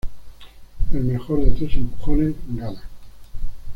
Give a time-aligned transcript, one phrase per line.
[0.91, 2.81] El mejor de tres empujones gana.